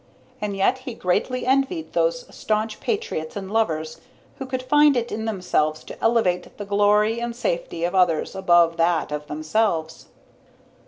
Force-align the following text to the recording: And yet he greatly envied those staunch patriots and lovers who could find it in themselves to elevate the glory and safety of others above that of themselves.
And 0.41 0.57
yet 0.57 0.79
he 0.79 0.95
greatly 0.95 1.45
envied 1.45 1.93
those 1.93 2.25
staunch 2.35 2.79
patriots 2.79 3.35
and 3.35 3.51
lovers 3.51 4.01
who 4.39 4.47
could 4.47 4.63
find 4.63 4.97
it 4.97 5.11
in 5.11 5.25
themselves 5.25 5.83
to 5.83 6.01
elevate 6.03 6.57
the 6.57 6.65
glory 6.65 7.19
and 7.19 7.35
safety 7.35 7.83
of 7.83 7.93
others 7.93 8.33
above 8.33 8.77
that 8.77 9.11
of 9.11 9.27
themselves. 9.27 10.07